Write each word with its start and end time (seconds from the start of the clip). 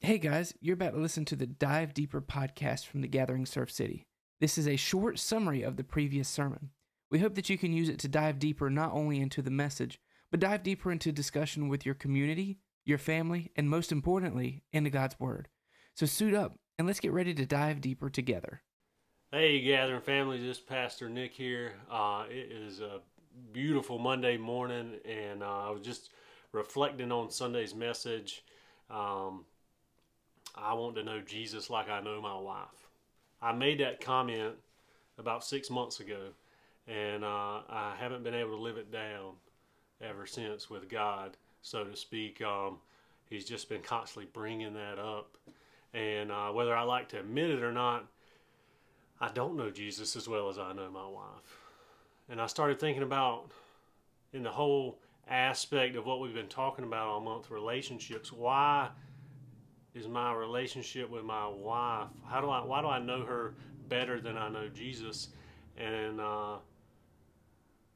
Hey 0.00 0.18
guys, 0.18 0.54
you're 0.60 0.74
about 0.74 0.92
to 0.92 1.00
listen 1.00 1.24
to 1.24 1.36
the 1.36 1.46
Dive 1.46 1.94
Deeper 1.94 2.20
podcast 2.20 2.86
from 2.86 3.00
the 3.00 3.08
Gathering 3.08 3.46
Surf 3.46 3.72
City. 3.72 4.06
This 4.40 4.58
is 4.58 4.68
a 4.68 4.76
short 4.76 5.18
summary 5.18 5.62
of 5.62 5.76
the 5.76 5.82
previous 5.82 6.28
sermon. 6.28 6.70
We 7.10 7.18
hope 7.18 7.34
that 7.34 7.48
you 7.48 7.56
can 7.56 7.72
use 7.72 7.88
it 7.88 7.98
to 8.00 8.08
dive 8.08 8.38
deeper 8.38 8.68
not 8.68 8.92
only 8.92 9.20
into 9.20 9.40
the 9.40 9.50
message, 9.50 9.98
but 10.30 10.38
dive 10.38 10.62
deeper 10.62 10.92
into 10.92 11.12
discussion 11.12 11.68
with 11.68 11.86
your 11.86 11.94
community, 11.94 12.58
your 12.84 12.98
family, 12.98 13.50
and 13.56 13.70
most 13.70 13.90
importantly, 13.90 14.62
into 14.70 14.90
God's 14.90 15.18
Word. 15.18 15.48
So 15.94 16.04
suit 16.04 16.34
up 16.34 16.56
and 16.78 16.86
let's 16.86 17.00
get 17.00 17.12
ready 17.12 17.32
to 17.32 17.46
dive 17.46 17.80
deeper 17.80 18.10
together. 18.10 18.60
Hey, 19.32 19.62
Gathering 19.62 20.02
family, 20.02 20.38
this 20.38 20.58
is 20.58 20.62
Pastor 20.62 21.08
Nick 21.08 21.32
here. 21.32 21.72
Uh, 21.90 22.26
it 22.28 22.52
is 22.52 22.80
a 22.80 23.00
beautiful 23.50 23.98
Monday 23.98 24.36
morning, 24.36 24.96
and 25.06 25.42
uh, 25.42 25.68
I 25.68 25.70
was 25.70 25.82
just 25.82 26.10
reflecting 26.52 27.10
on 27.10 27.30
Sunday's 27.30 27.74
message. 27.74 28.44
Um, 28.90 29.46
I 30.56 30.74
want 30.74 30.96
to 30.96 31.04
know 31.04 31.20
Jesus 31.20 31.70
like 31.70 31.88
I 31.88 32.00
know 32.00 32.20
my 32.20 32.38
wife. 32.38 32.88
I 33.42 33.52
made 33.52 33.80
that 33.80 34.00
comment 34.00 34.54
about 35.18 35.44
six 35.44 35.70
months 35.70 36.00
ago, 36.00 36.30
and 36.88 37.24
uh, 37.24 37.60
I 37.68 37.94
haven't 37.98 38.24
been 38.24 38.34
able 38.34 38.56
to 38.56 38.62
live 38.62 38.76
it 38.76 38.90
down 38.90 39.34
ever 40.00 40.26
since 40.26 40.70
with 40.70 40.88
God, 40.88 41.36
so 41.62 41.84
to 41.84 41.96
speak. 41.96 42.40
Um, 42.42 42.78
he's 43.28 43.44
just 43.44 43.68
been 43.68 43.82
constantly 43.82 44.30
bringing 44.32 44.74
that 44.74 44.98
up, 44.98 45.36
and 45.92 46.32
uh, 46.32 46.48
whether 46.48 46.74
I 46.74 46.82
like 46.82 47.08
to 47.10 47.20
admit 47.20 47.50
it 47.50 47.62
or 47.62 47.72
not, 47.72 48.06
I 49.20 49.28
don't 49.28 49.56
know 49.56 49.70
Jesus 49.70 50.16
as 50.16 50.28
well 50.28 50.48
as 50.48 50.58
I 50.58 50.72
know 50.72 50.90
my 50.90 51.06
wife. 51.06 51.60
And 52.28 52.40
I 52.40 52.46
started 52.46 52.80
thinking 52.80 53.02
about 53.02 53.50
in 54.32 54.42
the 54.42 54.50
whole 54.50 54.98
aspect 55.28 55.96
of 55.96 56.06
what 56.06 56.20
we've 56.20 56.34
been 56.34 56.48
talking 56.48 56.84
about 56.84 57.06
all 57.06 57.20
month 57.20 57.50
relationships, 57.50 58.32
why 58.32 58.90
is 59.96 60.06
my 60.06 60.32
relationship 60.34 61.10
with 61.10 61.24
my 61.24 61.48
wife? 61.48 62.08
How 62.28 62.40
do 62.40 62.50
I 62.50 62.64
why 62.64 62.82
do 62.82 62.88
I 62.88 62.98
know 62.98 63.24
her 63.24 63.54
better 63.88 64.20
than 64.20 64.36
I 64.36 64.48
know 64.48 64.68
Jesus? 64.68 65.28
And 65.78 66.20
uh, 66.20 66.56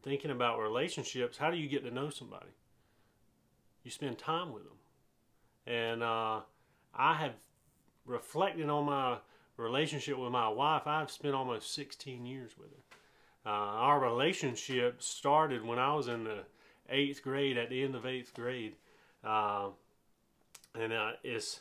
thinking 0.03 0.31
about 0.31 0.59
relationships, 0.59 1.37
how 1.37 1.51
do 1.51 1.57
you 1.57 1.69
get 1.69 1.84
to 1.84 1.91
know 1.91 2.09
somebody? 2.11 2.51
You 3.84 3.91
spend 3.91 4.19
time 4.19 4.53
with 4.53 4.65
them, 4.65 4.79
and 5.67 6.03
uh, 6.03 6.41
I 6.95 7.15
have 7.15 7.34
reflected 8.07 8.69
on 8.69 8.87
my 8.87 9.19
relationship 9.57 10.19
with 10.19 10.33
my 10.33 10.48
wife. 10.48 10.87
I've 10.87 11.11
spent 11.11 11.35
almost 11.35 11.75
16 11.75 12.27
years 12.27 12.53
with 12.59 12.70
her. 12.70 13.51
Uh, 13.51 13.55
our 13.55 14.01
relationship 14.01 15.03
started 15.03 15.64
when 15.64 15.79
I 15.79 15.95
was 15.95 16.09
in 16.09 16.25
the 16.25 16.45
eighth 16.91 17.23
grade, 17.23 17.57
at 17.57 17.70
the 17.70 17.83
end 17.83 17.95
of 17.95 18.05
eighth 18.05 18.35
grade, 18.35 18.75
uh, 19.25 19.69
and 20.75 20.92
uh, 20.92 21.12
it's 21.23 21.61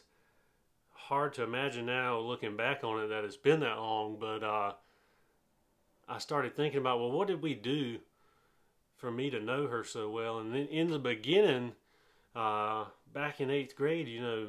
hard 1.08 1.34
to 1.34 1.44
imagine 1.44 1.86
now 1.86 2.20
looking 2.20 2.56
back 2.56 2.84
on 2.84 3.04
it 3.04 3.08
that 3.08 3.24
it's 3.24 3.38
been 3.38 3.62
that 3.62 3.78
long, 3.78 4.18
but 4.20 4.44
uh, 4.44 4.74
I 6.08 6.18
started 6.18 6.56
thinking 6.56 6.80
about, 6.80 7.00
well, 7.00 7.12
what 7.12 7.28
did 7.28 7.42
we 7.42 7.54
do 7.56 8.00
for 8.98 9.12
me 9.12 9.30
to 9.30 9.40
know 9.40 9.68
her 9.68 9.84
so 9.84 10.10
well? 10.10 10.40
And 10.40 10.54
then 10.54 10.68
in 10.68 10.90
the 10.92 11.00
beginning, 11.00 11.74
uh, 12.36 12.86
back 13.14 13.42
in 13.42 13.50
eighth 13.50 13.76
grade, 13.76 14.08
you 14.08 14.22
know, 14.22 14.48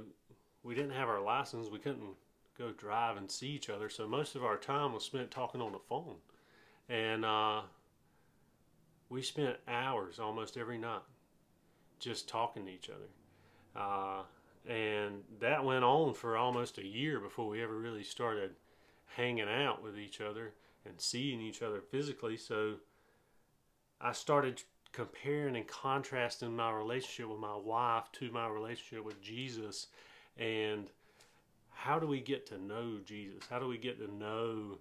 we 0.62 0.74
didn't 0.74 0.92
have 0.92 1.08
our 1.08 1.20
license. 1.22 1.68
We 1.70 1.78
couldn't 1.78 2.16
go 2.58 2.72
drive 2.72 3.16
and 3.16 3.30
see 3.30 3.48
each 3.48 3.70
other. 3.70 3.88
So 3.88 4.06
most 4.06 4.34
of 4.34 4.44
our 4.44 4.56
time 4.56 4.92
was 4.92 5.04
spent 5.04 5.30
talking 5.30 5.62
on 5.62 5.72
the 5.72 5.78
phone. 5.78 6.16
And 6.88 7.24
uh, 7.24 7.62
we 9.08 9.22
spent 9.22 9.56
hours 9.68 10.18
almost 10.18 10.56
every 10.56 10.78
night 10.78 11.02
just 11.98 12.28
talking 12.28 12.66
to 12.66 12.70
each 12.70 12.90
other. 12.90 13.80
And 14.69 15.22
that 15.41 15.64
went 15.64 15.84
on 15.84 16.14
for 16.14 16.36
almost 16.36 16.78
a 16.78 16.86
year 16.86 17.19
before 17.19 17.48
we 17.48 17.62
ever 17.62 17.77
really 17.77 18.05
started 18.05 18.53
hanging 19.16 19.48
out 19.48 19.83
with 19.83 19.98
each 19.98 20.20
other 20.20 20.53
and 20.84 21.00
seeing 21.00 21.41
each 21.41 21.62
other 21.62 21.80
physically. 21.80 22.36
So 22.36 22.75
I 24.00 24.12
started 24.12 24.62
comparing 24.93 25.56
and 25.56 25.66
contrasting 25.66 26.54
my 26.54 26.70
relationship 26.70 27.28
with 27.31 27.41
my 27.41 27.56
wife 27.56 28.10
to 28.12 28.31
my 28.31 28.49
relationship 28.49 29.04
with 29.04 29.20
Jesus. 29.22 29.88
And 30.37 30.91
how 31.70 31.99
do 31.99 32.06
we 32.06 32.20
get 32.20 32.47
to 32.49 32.59
know 32.59 32.99
Jesus? 33.04 33.44
How 33.49 33.59
do 33.59 33.66
we 33.66 33.78
get 33.78 33.99
to 33.99 34.12
know 34.12 34.78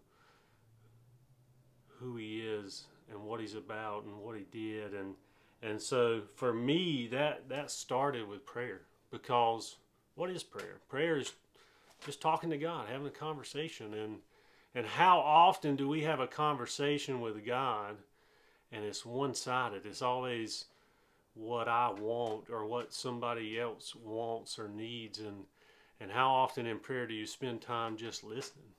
who 2.00 2.16
he 2.16 2.42
is 2.42 2.86
and 3.10 3.24
what 3.24 3.40
he's 3.40 3.56
about 3.56 4.06
and 4.06 4.18
what 4.18 4.36
he 4.36 4.46
did 4.52 4.94
and 4.94 5.16
and 5.62 5.82
so 5.82 6.22
for 6.36 6.54
me 6.54 7.08
that 7.12 7.50
that 7.50 7.70
started 7.70 8.28
with 8.28 8.46
prayer 8.46 8.82
because 9.12 9.78
what 10.16 10.30
is 10.30 10.44
prayer? 10.44 10.78
Prayer 10.90 11.18
is 11.18 11.34
just 12.06 12.22
talking 12.22 12.50
to 12.50 12.58
God, 12.58 12.88
having 12.90 13.08
a 13.08 13.12
conversation, 13.12 13.94
and 13.94 14.18
and 14.76 14.86
how 14.86 15.20
often 15.20 15.76
do 15.76 15.88
we 15.88 16.02
have 16.04 16.20
a 16.20 16.28
conversation 16.28 17.22
with 17.22 17.46
God, 17.46 17.98
and 18.72 18.84
it's 18.84 19.06
one 19.06 19.34
sided? 19.34 19.86
It's 19.86 20.02
always 20.02 20.66
what 21.34 21.68
I 21.68 21.90
want 21.90 22.50
or 22.50 22.66
what 22.66 22.94
somebody 22.94 23.60
else 23.60 23.96
wants 23.96 24.60
or 24.60 24.68
needs, 24.68 25.20
and 25.20 25.46
and 26.00 26.12
how 26.12 26.30
often 26.30 26.66
in 26.66 26.80
prayer 26.80 27.08
do 27.08 27.14
you 27.14 27.26
spend 27.26 27.62
time 27.62 27.98
just 27.98 28.24
listening? 28.24 28.74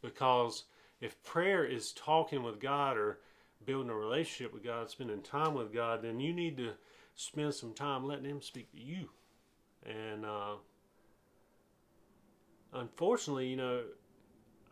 Because 0.00 0.64
if 1.00 1.22
prayer 1.22 1.64
is 1.64 1.92
talking 1.92 2.42
with 2.42 2.60
God 2.60 2.96
or 2.96 3.18
building 3.64 3.90
a 3.90 3.94
relationship 3.94 4.52
with 4.52 4.64
God, 4.64 4.90
spending 4.90 5.22
time 5.22 5.54
with 5.54 5.72
God, 5.72 6.02
then 6.02 6.18
you 6.20 6.32
need 6.32 6.56
to 6.56 6.72
spend 7.14 7.54
some 7.54 7.74
time 7.74 8.06
letting 8.06 8.24
Him 8.24 8.42
speak 8.42 8.70
to 8.72 8.78
you 8.78 9.08
and 9.86 10.24
uh, 10.24 10.54
unfortunately, 12.72 13.48
you 13.48 13.56
know, 13.56 13.82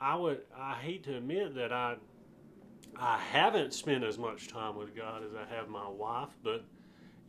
I 0.01 0.17
would 0.17 0.41
I 0.57 0.75
hate 0.75 1.05
to 1.05 1.17
admit 1.17 1.55
that 1.57 1.73
I 1.73 1.97
I 2.97 3.19
haven't 3.19 3.75
spent 3.75 4.05
as 4.05 4.19
much 4.19 4.49
time 4.49 4.77
with 4.77 4.95
God 4.97 5.23
as 5.25 5.35
I 5.35 5.55
have 5.55 5.69
my 5.69 5.89
wife, 5.89 6.31
but 6.43 6.65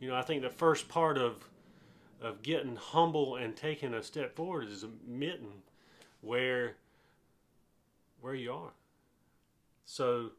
you 0.00 0.08
know, 0.08 0.16
I 0.16 0.22
think 0.22 0.42
the 0.42 0.50
first 0.50 0.88
part 0.88 1.18
of 1.18 1.44
of 2.20 2.42
getting 2.42 2.76
humble 2.76 3.36
and 3.36 3.56
taking 3.56 3.94
a 3.94 4.02
step 4.02 4.36
forward 4.36 4.68
is 4.68 4.84
admitting 4.84 5.62
where 6.20 6.76
where 8.20 8.34
you 8.34 8.52
are. 8.52 8.72
So 9.84 10.30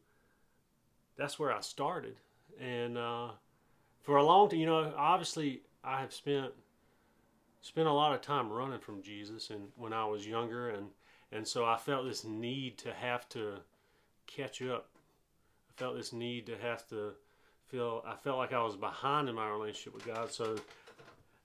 that's 1.16 1.38
where 1.38 1.52
I 1.52 1.60
started, 1.60 2.16
and 2.60 2.98
uh, 2.98 3.28
for 4.02 4.16
a 4.16 4.24
long 4.24 4.48
time, 4.48 4.58
you 4.58 4.66
know, 4.66 4.92
obviously 4.96 5.62
I 5.84 6.00
have 6.00 6.12
spent 6.12 6.52
spent 7.64 7.88
a 7.88 7.92
lot 7.92 8.14
of 8.14 8.20
time 8.20 8.52
running 8.52 8.78
from 8.78 9.02
Jesus 9.02 9.48
and 9.48 9.68
when 9.74 9.94
I 9.94 10.04
was 10.04 10.26
younger 10.26 10.68
and 10.68 10.88
and 11.32 11.48
so 11.48 11.64
I 11.64 11.78
felt 11.78 12.06
this 12.06 12.22
need 12.22 12.76
to 12.78 12.92
have 12.92 13.28
to 13.30 13.54
catch 14.26 14.62
up. 14.62 14.90
I 15.68 15.80
felt 15.80 15.96
this 15.96 16.12
need 16.12 16.46
to 16.46 16.58
have 16.58 16.86
to 16.90 17.12
feel 17.66 18.04
I 18.06 18.16
felt 18.16 18.36
like 18.36 18.52
I 18.52 18.62
was 18.62 18.76
behind 18.76 19.30
in 19.30 19.34
my 19.34 19.48
relationship 19.48 19.94
with 19.94 20.06
God 20.06 20.30
so 20.30 20.56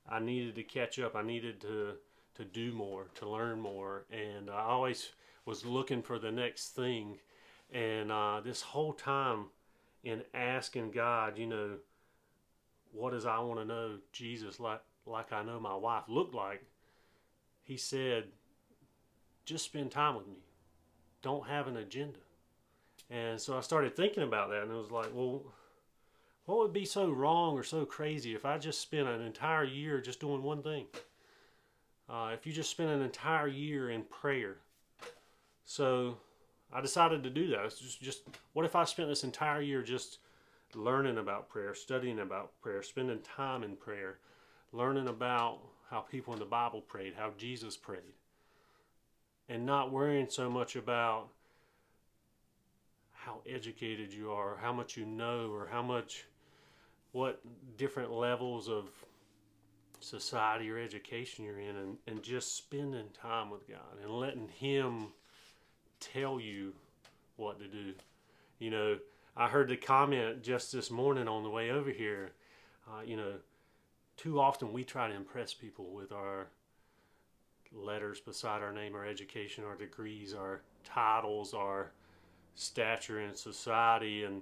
I 0.09 0.19
needed 0.19 0.55
to 0.55 0.63
catch 0.63 0.99
up. 0.99 1.15
I 1.15 1.23
needed 1.23 1.61
to 1.61 1.93
to 2.35 2.43
do 2.43 2.73
more, 2.73 3.05
to 3.15 3.29
learn 3.29 3.61
more 3.61 4.03
and 4.11 4.49
I 4.49 4.63
always 4.63 5.11
was 5.45 5.65
looking 5.65 6.01
for 6.01 6.19
the 6.19 6.31
next 6.31 6.75
thing 6.75 7.17
and 7.71 8.11
uh, 8.11 8.41
this 8.43 8.61
whole 8.61 8.93
time 8.93 9.45
in 10.03 10.23
asking 10.33 10.91
God, 10.91 11.37
you 11.37 11.47
know, 11.47 11.77
what 12.91 13.11
does 13.11 13.25
I 13.25 13.39
want 13.39 13.61
to 13.61 13.65
know 13.65 13.99
Jesus 14.11 14.59
like 14.59 14.81
like 15.09 15.33
I 15.33 15.43
know 15.43 15.59
my 15.59 15.75
wife 15.75 16.03
looked 16.07 16.33
like, 16.33 16.63
he 17.63 17.77
said, 17.77 18.25
just 19.45 19.65
spend 19.65 19.91
time 19.91 20.15
with 20.15 20.27
me. 20.27 20.43
Don't 21.21 21.47
have 21.47 21.67
an 21.67 21.77
agenda. 21.77 22.19
And 23.09 23.39
so 23.39 23.57
I 23.57 23.61
started 23.61 23.95
thinking 23.95 24.23
about 24.23 24.49
that, 24.49 24.63
and 24.63 24.71
it 24.71 24.75
was 24.75 24.91
like, 24.91 25.09
well, 25.13 25.43
what 26.45 26.59
would 26.59 26.73
be 26.73 26.85
so 26.85 27.09
wrong 27.09 27.57
or 27.57 27.63
so 27.63 27.85
crazy 27.85 28.33
if 28.33 28.45
I 28.45 28.57
just 28.57 28.81
spent 28.81 29.07
an 29.07 29.21
entire 29.21 29.63
year 29.63 30.01
just 30.01 30.19
doing 30.19 30.43
one 30.43 30.61
thing? 30.61 30.85
Uh, 32.09 32.31
if 32.33 32.47
you 32.47 32.53
just 32.53 32.71
spent 32.71 32.89
an 32.89 33.01
entire 33.01 33.47
year 33.47 33.91
in 33.91 34.03
prayer. 34.03 34.57
So 35.63 36.17
I 36.73 36.81
decided 36.81 37.23
to 37.23 37.29
do 37.29 37.47
that. 37.49 37.65
It's 37.65 37.79
just, 37.79 38.01
just 38.01 38.21
what 38.53 38.65
if 38.65 38.75
I 38.75 38.83
spent 38.83 39.09
this 39.09 39.23
entire 39.23 39.61
year 39.61 39.83
just 39.83 40.19
learning 40.73 41.17
about 41.17 41.49
prayer, 41.49 41.75
studying 41.75 42.19
about 42.19 42.59
prayer, 42.61 42.81
spending 42.81 43.19
time 43.19 43.63
in 43.63 43.75
prayer, 43.75 44.17
learning 44.71 45.07
about 45.07 45.59
how 45.89 46.01
people 46.01 46.33
in 46.33 46.39
the 46.39 46.45
Bible 46.45 46.81
prayed, 46.81 47.13
how 47.17 47.31
Jesus 47.37 47.75
prayed, 47.75 48.13
and 49.47 49.65
not 49.65 49.91
worrying 49.91 50.27
so 50.29 50.49
much 50.49 50.75
about 50.75 51.29
how 53.11 53.41
educated 53.47 54.13
you 54.13 54.31
are, 54.31 54.57
how 54.61 54.71
much 54.71 54.95
you 54.95 55.05
know, 55.05 55.51
or 55.51 55.67
how 55.69 55.81
much, 55.81 56.25
what 57.11 57.41
different 57.77 58.11
levels 58.11 58.69
of 58.69 58.89
society 59.99 60.69
or 60.69 60.77
education 60.77 61.43
you're 61.43 61.59
in, 61.59 61.75
and, 61.75 61.97
and 62.07 62.23
just 62.23 62.55
spending 62.55 63.09
time 63.19 63.49
with 63.49 63.67
God 63.67 64.01
and 64.01 64.11
letting 64.11 64.47
Him 64.47 65.07
tell 65.99 66.39
you 66.39 66.73
what 67.35 67.59
to 67.59 67.67
do. 67.67 67.93
You 68.59 68.69
know, 68.69 68.97
I 69.35 69.47
heard 69.47 69.69
the 69.69 69.77
comment 69.77 70.43
just 70.43 70.71
this 70.71 70.91
morning 70.91 71.27
on 71.27 71.43
the 71.43 71.49
way 71.49 71.71
over 71.71 71.91
here. 71.91 72.31
Uh, 72.87 73.01
you 73.03 73.17
know, 73.17 73.33
too 74.19 74.39
often 74.39 74.73
we 74.73 74.83
try 74.83 75.07
to 75.07 75.15
impress 75.15 75.53
people 75.53 75.85
with 75.93 76.11
our 76.11 76.47
letters 77.71 78.19
beside 78.19 78.61
our 78.61 78.73
name, 78.73 78.93
our 78.93 79.05
education, 79.05 79.63
our 79.63 79.75
degrees, 79.75 80.33
our 80.33 80.61
titles, 80.83 81.53
our 81.53 81.91
stature 82.55 83.21
in 83.21 83.33
society, 83.33 84.25
and 84.25 84.41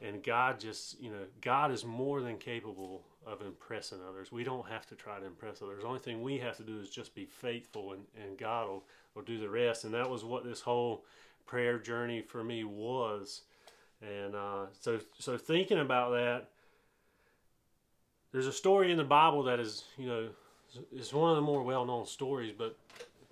and 0.00 0.24
God 0.24 0.58
just 0.58 1.00
you 1.00 1.08
know 1.08 1.24
God 1.40 1.70
is 1.70 1.84
more 1.84 2.20
than 2.20 2.36
capable 2.36 3.02
of 3.24 3.42
impressing 3.42 3.98
others. 4.08 4.32
We 4.32 4.42
don't 4.42 4.68
have 4.68 4.86
to 4.86 4.96
try 4.96 5.20
to 5.20 5.26
impress 5.26 5.62
others. 5.62 5.82
The 5.82 5.86
only 5.86 6.00
thing 6.00 6.20
we 6.20 6.38
have 6.38 6.56
to 6.56 6.64
do 6.64 6.80
is 6.80 6.90
just 6.90 7.14
be 7.14 7.24
faithful, 7.24 7.92
and 7.92 8.02
and 8.20 8.36
God 8.36 8.68
will 8.68 8.84
will 9.14 9.22
do 9.22 9.38
the 9.38 9.48
rest. 9.48 9.84
And 9.84 9.94
that 9.94 10.10
was 10.10 10.24
what 10.24 10.42
this 10.42 10.60
whole 10.60 11.04
prayer 11.46 11.78
journey 11.78 12.22
for 12.22 12.42
me 12.42 12.64
was. 12.64 13.42
And 14.00 14.34
uh, 14.34 14.66
so 14.80 14.98
so 15.16 15.38
thinking 15.38 15.78
about 15.78 16.10
that, 16.10 16.48
there's 18.32 18.46
a 18.46 18.52
story 18.52 18.90
in 18.90 18.96
the 18.96 19.04
Bible 19.04 19.42
that 19.44 19.60
is 19.60 19.84
you 19.96 20.06
know 20.06 20.28
it's 20.92 21.12
one 21.12 21.30
of 21.30 21.36
the 21.36 21.42
more 21.42 21.62
well 21.62 21.84
known 21.84 22.06
stories, 22.06 22.52
but 22.56 22.76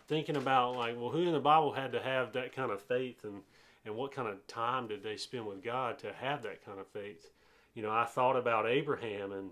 thinking 0.08 0.37
about 0.37 0.76
like 0.76 0.97
well 0.97 1.11
who 1.11 1.23
in 1.23 1.32
the 1.32 1.41
Bible 1.41 1.73
had 1.73 1.93
to 1.93 2.00
have 2.00 2.32
that 2.35 2.55
kind 2.55 2.70
of 2.70 2.81
faith 2.81 3.25
and 3.25 3.43
and 3.87 3.94
what 3.94 4.12
kind 4.12 4.29
of 4.29 4.47
time 4.47 4.88
did 4.88 5.02
they 5.02 5.17
spend 5.17 5.47
with 5.47 5.62
God 5.62 5.99
to 6.00 6.12
have 6.12 6.43
that 6.43 6.64
kind 6.64 6.79
of 6.79 6.87
faith? 6.88 7.31
You 7.75 7.82
know, 7.82 7.91
I 7.91 8.05
thought 8.05 8.37
about 8.37 8.69
Abraham 8.69 9.32
and 9.32 9.50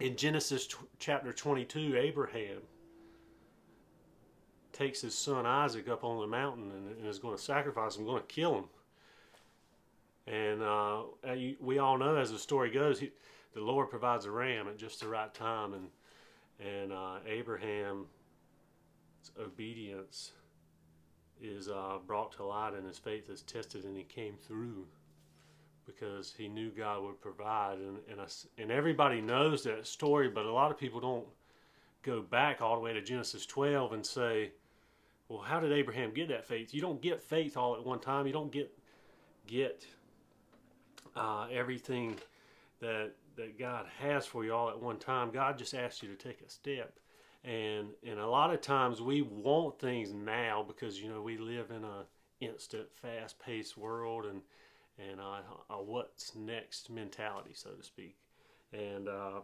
in 0.00 0.16
Genesis 0.16 0.68
chapter 0.98 1.32
22, 1.32 1.96
Abraham 1.96 2.58
takes 4.72 5.00
his 5.00 5.14
son 5.14 5.46
Isaac 5.46 5.88
up 5.88 6.02
on 6.02 6.20
the 6.20 6.26
mountain 6.26 6.72
and, 6.72 6.96
and 6.98 7.06
is 7.06 7.18
going 7.18 7.36
to 7.36 7.42
sacrifice 7.42 7.96
him, 7.96 8.04
going 8.04 8.22
to 8.22 8.26
kill 8.26 8.54
him. 8.56 8.64
And 10.26 10.62
uh, 10.62 11.02
we 11.60 11.78
all 11.78 11.98
know, 11.98 12.16
as 12.16 12.32
the 12.32 12.38
story 12.38 12.70
goes, 12.70 12.98
he, 12.98 13.12
the 13.54 13.60
Lord 13.60 13.90
provides 13.90 14.24
a 14.24 14.30
ram 14.30 14.68
at 14.68 14.78
just 14.78 15.00
the 15.00 15.08
right 15.08 15.32
time, 15.32 15.74
and 15.74 15.88
and 16.60 16.92
uh, 16.92 17.16
Abraham's 17.26 18.06
obedience 19.40 20.32
is 21.40 21.68
uh, 21.68 21.98
brought 22.06 22.32
to 22.32 22.44
light 22.44 22.74
and 22.74 22.86
his 22.86 22.98
faith 22.98 23.28
is 23.28 23.42
tested 23.42 23.84
and 23.84 23.96
he 23.96 24.04
came 24.04 24.34
through 24.46 24.86
because 25.84 26.32
he 26.36 26.46
knew 26.46 26.70
God 26.70 27.02
would 27.02 27.20
provide. 27.20 27.78
And 27.78 27.98
and, 28.08 28.20
and 28.58 28.70
everybody 28.70 29.20
knows 29.20 29.64
that 29.64 29.86
story 29.86 30.28
but 30.28 30.46
a 30.46 30.52
lot 30.52 30.70
of 30.70 30.78
people 30.78 31.00
don't 31.00 31.26
go 32.02 32.20
back 32.20 32.60
all 32.60 32.74
the 32.74 32.80
way 32.80 32.92
to 32.92 33.00
Genesis 33.00 33.46
12 33.46 33.92
and 33.92 34.06
say 34.06 34.52
well 35.28 35.40
how 35.40 35.58
did 35.58 35.72
Abraham 35.72 36.12
get 36.12 36.28
that 36.28 36.46
faith? 36.46 36.72
You 36.72 36.80
don't 36.80 37.00
get 37.00 37.22
faith 37.22 37.56
all 37.56 37.74
at 37.74 37.84
one 37.84 37.98
time. 37.98 38.26
You 38.26 38.32
don't 38.32 38.52
get 38.52 38.72
get 39.46 39.84
uh, 41.16 41.46
everything 41.52 42.16
that 42.80 43.12
that 43.36 43.58
God 43.58 43.86
has 44.00 44.26
for 44.26 44.44
you 44.44 44.52
all 44.52 44.68
at 44.70 44.80
one 44.80 44.98
time 44.98 45.30
God 45.30 45.58
just 45.58 45.74
asks 45.74 46.02
you 46.02 46.08
to 46.08 46.16
take 46.16 46.40
a 46.40 46.50
step. 46.50 46.98
And 47.44 47.88
and 48.06 48.18
a 48.18 48.26
lot 48.26 48.52
of 48.52 48.60
times 48.60 49.00
we 49.00 49.22
want 49.22 49.78
things 49.80 50.12
now 50.12 50.64
because 50.66 51.00
you 51.00 51.08
know 51.08 51.22
we 51.22 51.38
live 51.38 51.70
in 51.70 51.84
a 51.84 52.04
instant 52.40 52.88
fast 52.94 53.38
paced 53.38 53.76
world 53.76 54.26
and 54.26 54.42
and 54.98 55.20
uh, 55.20 55.40
a 55.70 55.82
what's 55.82 56.34
next 56.34 56.90
mentality 56.90 57.52
so 57.54 57.70
to 57.70 57.82
speak. 57.82 58.16
And 58.72 59.08
uh, 59.08 59.40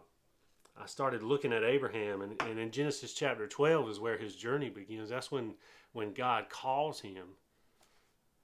I 0.81 0.85
started 0.85 1.23
looking 1.23 1.51
at 1.51 1.63
Abraham 1.63 2.21
and, 2.21 2.41
and 2.43 2.57
in 2.57 2.71
Genesis 2.71 3.13
chapter 3.13 3.47
12 3.47 3.89
is 3.89 3.99
where 3.99 4.17
his 4.17 4.35
journey 4.35 4.69
begins. 4.69 5.09
That's 5.09 5.31
when 5.31 5.55
when 5.91 6.13
God 6.13 6.49
calls 6.49 7.01
him. 7.01 7.27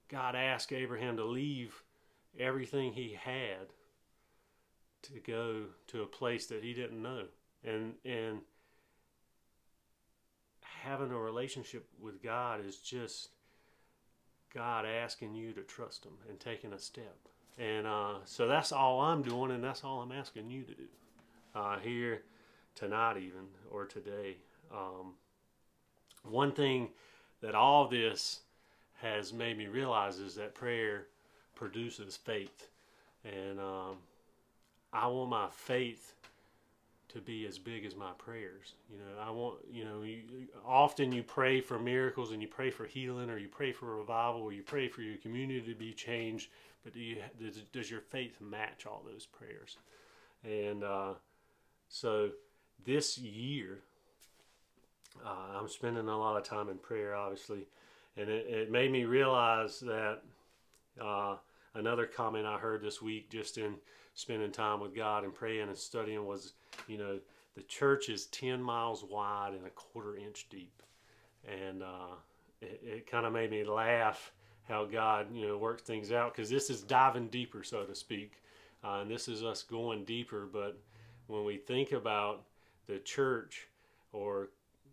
God 0.10 0.36
asked 0.36 0.74
Abraham 0.74 1.18
to 1.18 1.26
leave 1.26 1.82
everything 2.38 2.94
he 2.94 3.18
had 3.20 3.70
to 5.14 5.20
go 5.20 5.64
to 5.88 6.02
a 6.02 6.06
place 6.06 6.48
that 6.48 6.64
he 6.64 6.74
didn't 6.74 7.02
know 7.02 7.24
and 7.66 7.94
and 8.06 8.40
having 10.62 11.12
a 11.12 11.18
relationship 11.18 11.88
with 12.00 12.22
God 12.22 12.64
is 12.66 12.78
just 12.78 13.30
God 14.54 14.86
asking 14.86 15.34
you 15.34 15.52
to 15.54 15.62
trust 15.62 16.06
Him 16.06 16.14
and 16.30 16.40
taking 16.40 16.74
a 16.74 16.80
step. 16.80 17.18
And 17.58 17.88
uh, 17.88 18.16
so 18.26 18.48
that's 18.48 18.72
all 18.72 19.02
I'm 19.02 19.22
doing, 19.22 19.52
and 19.52 19.64
that's 19.64 19.84
all 19.84 20.02
I'm 20.02 20.12
asking 20.12 20.50
you 20.50 20.64
to 20.64 20.74
do 20.74 20.88
uh, 21.56 21.80
here 21.80 22.22
tonight, 22.76 23.18
even 23.18 23.48
or 23.72 23.86
today. 23.86 24.38
Um, 24.72 25.14
one 26.24 26.52
thing 26.52 26.90
that 27.42 27.56
all 27.56 27.88
this 27.88 28.42
has 29.02 29.34
made 29.34 29.58
me 29.58 29.68
realize 29.68 30.20
is 30.20 30.36
that 30.36 30.54
prayer 30.54 31.08
produces 31.56 32.18
faith, 32.18 32.68
and 33.24 33.60
um, 33.60 33.98
I 34.96 35.08
want 35.08 35.30
my 35.30 35.48
faith 35.52 36.14
to 37.10 37.20
be 37.20 37.46
as 37.46 37.58
big 37.58 37.86
as 37.86 37.96
my 37.96 38.12
prayers. 38.18 38.74
You 38.92 38.98
know, 38.98 39.22
I 39.22 39.30
want, 39.30 39.58
you 39.72 39.84
know, 39.86 40.04
you, 40.04 40.22
often 40.66 41.12
you 41.12 41.24
pray 41.24 41.62
for 41.62 41.78
miracles 41.78 42.32
and 42.32 42.42
you 42.42 42.48
pray 42.48 42.70
for 42.72 42.86
healing 42.86 43.30
or 43.30 43.38
you 43.38 43.48
pray 43.48 43.72
for 43.72 43.98
revival 43.98 44.42
or 44.42 44.54
you 44.54 44.64
pray 44.64 44.88
for 44.88 45.02
your 45.02 45.18
community 45.18 45.62
to 45.62 45.76
be 45.76 45.94
changed, 45.94 46.50
but 46.84 46.94
do 46.94 47.00
you, 47.00 47.18
does, 47.40 47.58
does 47.72 47.92
your 47.92 48.02
faith 48.02 48.40
match 48.42 48.86
all 48.86 49.04
those 49.06 49.26
prayers? 49.26 49.78
And 50.44 50.84
uh, 50.84 51.14
so 51.90 52.30
this 52.86 53.18
year, 53.18 53.80
uh, 55.26 55.60
I'm 55.60 55.70
spending 55.70 56.08
a 56.08 56.18
lot 56.18 56.38
of 56.38 56.44
time 56.44 56.70
in 56.70 56.78
prayer, 56.78 57.16
obviously, 57.16 57.68
and 58.18 58.30
it, 58.30 58.46
it 58.48 58.72
made 58.72 58.92
me 58.92 59.06
realize 59.06 59.80
that 59.82 60.20
uh, 61.02 61.36
another 61.76 62.06
comment 62.06 62.46
I 62.46 62.58
heard 62.58 62.82
this 62.82 63.02
week 63.02 63.30
just 63.30 63.58
in 63.58 63.76
spending 64.14 64.52
time 64.52 64.80
with 64.80 64.96
God 64.96 65.24
and 65.24 65.34
praying 65.34 65.68
and 65.68 65.78
studying 65.78 66.26
was, 66.26 66.54
you 66.88 66.98
know, 66.98 67.20
the 67.56 67.64
church 67.64 68.10
is 68.10 68.26
10 68.28 68.62
miles 68.62 69.04
wide 69.04 69.54
and 69.54 69.66
a 69.66 69.70
quarter 69.70 70.18
inch 70.18 70.48
deep. 70.50 70.82
And 71.48 71.84
uh, 71.84 72.16
it, 72.62 72.82
it 72.84 73.12
kind 73.12 73.26
of 73.26 73.34
made 73.34 73.52
me 73.52 73.64
laugh 73.64 74.32
how 74.68 74.86
God, 74.86 75.28
you 75.34 75.48
know, 75.48 75.58
works 75.58 75.84
things 75.84 76.12
out 76.12 76.34
because 76.34 76.50
this 76.50 76.70
is 76.70 76.82
diving 76.82 77.28
deeper, 77.28 77.64
so 77.64 77.84
to 77.84 77.94
speak. 77.94 78.42
Uh, 78.84 79.00
and 79.02 79.12
this 79.12 79.28
is 79.28 79.44
us 79.44 79.64
going 79.64 80.06
deeper. 80.06 80.48
But 80.52 80.78
when 81.28 81.46
we 81.46 81.58
think 81.58 81.92
about 81.92 82.44
the 82.88 83.00
church 83.00 83.68
or 84.12 84.50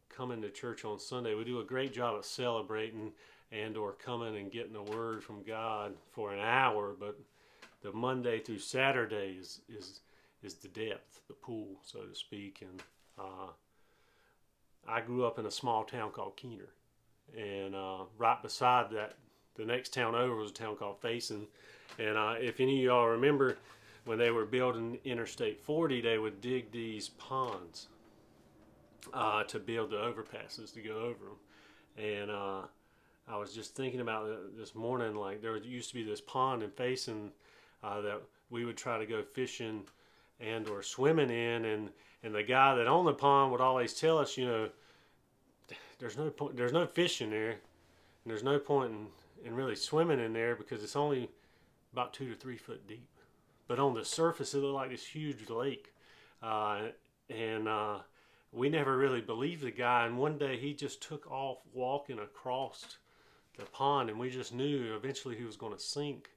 coming 0.09 0.43
to 0.43 0.51
church 0.51 0.85
on 0.85 0.99
Sunday, 0.99 1.35
we 1.35 1.45
do 1.45 1.61
a 1.61 1.65
great 1.65 1.93
job 1.93 2.17
of 2.17 2.25
celebrating 2.25 3.13
and 3.53 3.77
or 3.77 3.93
coming 3.93 4.37
and 4.37 4.51
getting 4.51 4.77
a 4.77 4.83
word 4.83 5.23
from 5.23 5.43
God 5.43 5.95
for 6.11 6.33
an 6.33 6.41
hour. 6.41 6.95
But 6.99 7.19
the 7.83 7.93
Monday 7.93 8.41
through 8.41 8.59
Saturday 8.59 9.37
is 9.39 9.61
is 9.69 10.01
is 10.43 10.55
the 10.55 10.69
depth, 10.69 11.21
the 11.29 11.35
pool, 11.35 11.77
so 11.83 12.01
to 12.01 12.15
speak. 12.15 12.63
And 12.63 12.83
uh, 13.19 13.51
I 14.89 15.01
grew 15.01 15.25
up 15.25 15.39
in 15.39 15.47
a 15.47 15.51
small 15.51 15.85
town 15.85 16.11
called 16.11 16.37
Keener, 16.37 16.71
and 17.37 17.75
uh, 17.75 18.05
right 18.19 18.43
beside 18.43 18.91
that, 18.93 19.15
the 19.55 19.65
next 19.65 19.93
town 19.93 20.15
over 20.15 20.35
was 20.35 20.51
a 20.51 20.55
town 20.55 20.77
called 20.77 21.01
Faison. 21.01 21.47
And 21.99 22.17
uh, 22.17 22.35
if 22.41 22.59
any 22.59 22.79
of 22.79 22.85
y'all 22.85 23.09
remember, 23.09 23.59
when 24.05 24.19
they 24.19 24.31
were 24.31 24.47
building 24.47 24.99
Interstate 25.05 25.61
40, 25.61 26.01
they 26.01 26.19
would 26.19 26.41
dig 26.41 26.73
these 26.73 27.11
ponds 27.11 27.89
uh, 29.13 29.45
to 29.45 29.59
build 29.59 29.91
the 29.91 29.97
overpasses 29.97 30.73
to 30.75 30.81
go 30.81 30.97
over 31.01 31.25
them. 31.25 32.05
And 32.05 32.31
uh, 32.31 32.63
I 33.29 33.37
was 33.37 33.55
just 33.55 33.75
thinking 33.75 34.01
about 34.01 34.57
this 34.57 34.75
morning, 34.75 35.15
like 35.15 35.41
there 35.41 35.57
used 35.57 35.89
to 35.91 35.95
be 35.95 36.03
this 36.03 36.21
pond 36.21 36.63
in 36.63 36.71
Faison 36.71 37.31
uh, 37.83 38.01
that 38.01 38.21
we 38.51 38.65
would 38.65 38.77
try 38.77 38.99
to 38.99 39.07
go 39.07 39.23
fishing 39.23 39.85
and 40.41 40.69
or 40.69 40.83
swimming 40.83 41.31
in 41.31 41.65
and 41.65 41.91
and 42.23 42.35
the 42.35 42.43
guy 42.43 42.75
that 42.75 42.87
owned 42.87 43.07
the 43.07 43.13
pond 43.13 43.51
would 43.53 43.61
always 43.61 43.95
tell 43.95 44.19
us 44.19 44.37
you 44.37 44.47
know 44.47 44.69
there's 45.99 46.17
no 46.17 46.31
point 46.31 46.57
there's 46.57 46.73
no 46.73 46.87
fish 46.87 47.21
in 47.21 47.31
there 47.31 47.51
and 47.51 47.59
there's 48.27 48.43
no 48.43 48.59
point 48.59 48.91
in, 48.91 49.47
in 49.47 49.55
really 49.55 49.77
swimming 49.77 50.21
in 50.21 50.33
there 50.33 50.57
because 50.57 50.83
it's 50.83 50.97
only 50.97 51.31
about 51.93 52.13
two 52.13 52.29
to 52.29 52.35
three 52.35 52.57
foot 52.57 52.87
deep. 52.87 53.09
But 53.69 53.79
on 53.79 53.95
the 53.95 54.05
surface 54.05 54.55
it 54.55 54.59
looked 54.59 54.75
like 54.75 54.91
this 54.91 55.07
huge 55.07 55.49
lake 55.49 55.93
uh, 56.43 56.89
and 57.31 57.69
uh, 57.69 57.99
we 58.53 58.69
never 58.69 58.97
really 58.97 59.21
believed 59.21 59.63
the 59.63 59.71
guy 59.71 60.07
and 60.07 60.19
one 60.19 60.39
day 60.39 60.57
he 60.57 60.75
just 60.75 61.03
took 61.03 61.31
off 61.31 61.59
walking 61.73 62.19
across 62.19 62.97
the 63.59 63.65
pond 63.67 64.11
and 64.11 64.19
we 64.19 64.31
just 64.31 64.55
knew 64.55 64.95
eventually 64.95 65.37
he 65.37 65.45
was 65.45 65.57
going 65.57 65.73
to 65.73 65.81
sink 65.81 66.31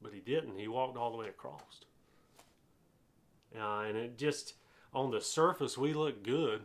but 0.00 0.12
he 0.12 0.20
didn't. 0.20 0.56
He 0.56 0.68
walked 0.68 0.96
all 0.96 1.10
the 1.10 1.16
way 1.16 1.28
across. 1.28 1.80
Uh, 3.58 3.80
and 3.80 3.96
it 3.96 4.18
just, 4.18 4.54
on 4.92 5.10
the 5.10 5.20
surface, 5.20 5.78
we 5.78 5.94
look 5.94 6.22
good 6.22 6.62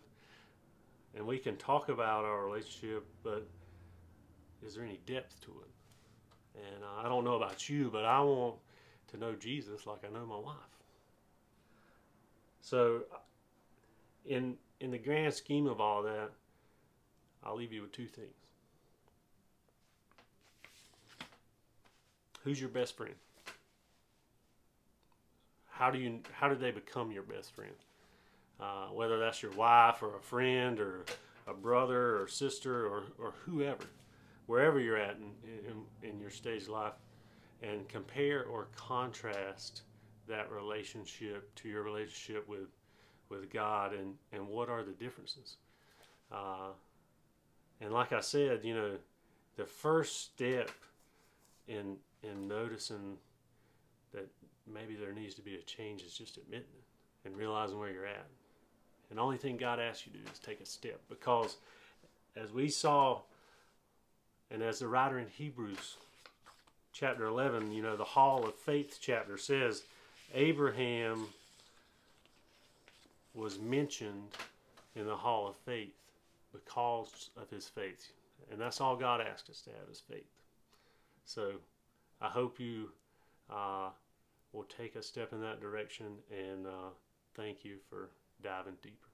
and 1.15 1.25
we 1.25 1.37
can 1.37 1.55
talk 1.57 1.89
about 1.89 2.25
our 2.25 2.45
relationship, 2.45 3.05
but 3.23 3.47
is 4.65 4.75
there 4.75 4.83
any 4.83 4.99
depth 5.05 5.39
to 5.41 5.51
it? 5.51 6.61
And 6.73 6.83
uh, 6.83 7.05
I 7.05 7.09
don't 7.09 7.23
know 7.23 7.35
about 7.35 7.69
you, 7.69 7.89
but 7.91 8.05
I 8.05 8.19
want 8.19 8.55
to 9.11 9.17
know 9.17 9.33
Jesus 9.33 9.87
like 9.87 9.99
I 10.05 10.13
know 10.13 10.25
my 10.25 10.37
wife. 10.37 10.55
So, 12.61 13.01
in 14.25 14.55
in 14.79 14.91
the 14.91 14.99
grand 14.99 15.33
scheme 15.33 15.65
of 15.65 15.81
all 15.81 16.03
that, 16.03 16.29
I'll 17.43 17.55
leave 17.55 17.73
you 17.73 17.81
with 17.81 17.91
two 17.91 18.07
things. 18.07 18.50
Who's 22.43 22.59
your 22.59 22.69
best 22.69 22.97
friend? 22.97 23.15
How 25.69 25.91
do 25.91 25.99
you 25.99 26.19
how 26.31 26.49
do 26.49 26.55
they 26.55 26.71
become 26.71 27.11
your 27.11 27.23
best 27.23 27.53
friend? 27.53 27.75
Uh, 28.59 28.87
whether 28.87 29.17
that's 29.17 29.41
your 29.41 29.51
wife 29.53 30.03
or 30.03 30.15
a 30.15 30.21
friend 30.21 30.79
or 30.79 31.05
a 31.47 31.53
brother 31.53 32.21
or 32.21 32.27
sister 32.27 32.85
or, 32.85 33.03
or 33.17 33.33
whoever, 33.45 33.85
wherever 34.45 34.79
you're 34.79 34.97
at 34.97 35.17
in, 35.17 35.31
in, 35.67 36.09
in 36.09 36.19
your 36.19 36.29
stage 36.29 36.63
of 36.63 36.69
life, 36.69 36.93
and 37.63 37.87
compare 37.89 38.43
or 38.43 38.67
contrast 38.75 39.81
that 40.27 40.51
relationship 40.51 41.53
to 41.55 41.67
your 41.67 41.81
relationship 41.81 42.47
with 42.47 42.67
with 43.29 43.49
God 43.49 43.93
and, 43.93 44.13
and 44.33 44.47
what 44.47 44.69
are 44.69 44.83
the 44.83 44.91
differences. 44.91 45.55
Uh, 46.31 46.73
and 47.79 47.91
like 47.91 48.11
I 48.11 48.19
said, 48.19 48.59
you 48.63 48.75
know, 48.75 48.97
the 49.55 49.65
first 49.65 50.21
step 50.21 50.69
in 51.67 51.95
in 52.23 52.47
noticing 52.47 53.17
that 54.13 54.27
maybe 54.71 54.95
there 54.95 55.13
needs 55.13 55.35
to 55.35 55.41
be 55.41 55.55
a 55.55 55.61
change 55.61 56.01
is 56.03 56.13
just 56.13 56.37
admitting 56.37 56.65
it 56.65 57.27
and 57.27 57.35
realizing 57.37 57.79
where 57.79 57.91
you're 57.91 58.05
at. 58.05 58.27
And 59.09 59.17
the 59.17 59.23
only 59.23 59.37
thing 59.37 59.57
God 59.57 59.79
asks 59.79 60.05
you 60.05 60.13
to 60.13 60.17
do 60.17 60.23
is 60.31 60.39
take 60.39 60.61
a 60.61 60.65
step 60.65 61.01
because 61.09 61.57
as 62.35 62.51
we 62.51 62.69
saw 62.69 63.19
and 64.49 64.61
as 64.61 64.79
the 64.79 64.87
writer 64.87 65.19
in 65.19 65.27
Hebrews 65.27 65.97
chapter 66.93 67.25
11, 67.25 67.71
you 67.71 67.81
know, 67.81 67.95
the 67.95 68.03
Hall 68.03 68.45
of 68.45 68.55
Faith 68.55 68.99
chapter 69.01 69.37
says 69.37 69.83
Abraham 70.33 71.27
was 73.33 73.59
mentioned 73.59 74.29
in 74.95 75.05
the 75.05 75.15
Hall 75.15 75.47
of 75.47 75.55
Faith 75.65 75.93
because 76.51 77.29
of 77.37 77.49
his 77.49 77.67
faith. 77.67 78.11
And 78.51 78.59
that's 78.59 78.81
all 78.81 78.95
God 78.95 79.21
asked 79.21 79.49
us 79.49 79.61
to 79.61 79.69
have 79.69 79.89
is 79.89 80.01
faith. 80.01 80.29
So 81.25 81.53
I 82.21 82.29
hope 82.29 82.59
you 82.59 82.89
uh, 83.49 83.89
will 84.53 84.65
take 84.65 84.95
a 84.95 85.03
step 85.03 85.33
in 85.33 85.41
that 85.41 85.59
direction 85.59 86.17
and 86.29 86.67
uh, 86.67 86.89
thank 87.35 87.65
you 87.65 87.77
for 87.89 88.11
diving 88.43 88.77
deeper. 88.81 89.07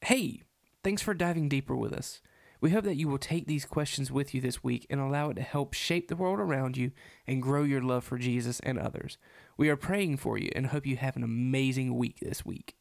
Hey, 0.00 0.42
thanks 0.82 1.02
for 1.02 1.14
diving 1.14 1.48
deeper 1.48 1.76
with 1.76 1.92
us. 1.92 2.20
We 2.60 2.70
hope 2.70 2.84
that 2.84 2.96
you 2.96 3.08
will 3.08 3.18
take 3.18 3.46
these 3.46 3.64
questions 3.64 4.10
with 4.10 4.34
you 4.34 4.40
this 4.40 4.64
week 4.64 4.86
and 4.90 5.00
allow 5.00 5.30
it 5.30 5.34
to 5.34 5.42
help 5.42 5.74
shape 5.74 6.08
the 6.08 6.16
world 6.16 6.40
around 6.40 6.76
you 6.76 6.90
and 7.26 7.42
grow 7.42 7.62
your 7.62 7.82
love 7.82 8.02
for 8.04 8.18
Jesus 8.18 8.58
and 8.60 8.78
others. 8.78 9.16
We 9.56 9.68
are 9.68 9.76
praying 9.76 10.16
for 10.16 10.38
you 10.38 10.50
and 10.56 10.66
hope 10.66 10.86
you 10.86 10.96
have 10.96 11.16
an 11.16 11.22
amazing 11.22 11.96
week 11.96 12.18
this 12.20 12.44
week. 12.44 12.77